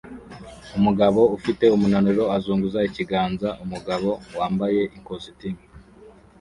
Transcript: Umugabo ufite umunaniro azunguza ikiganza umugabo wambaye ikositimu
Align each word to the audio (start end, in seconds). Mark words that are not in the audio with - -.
Umugabo 0.77 1.21
ufite 1.37 1.65
umunaniro 1.75 2.23
azunguza 2.35 2.79
ikiganza 2.89 3.49
umugabo 3.63 4.09
wambaye 4.37 4.81
ikositimu 4.97 5.61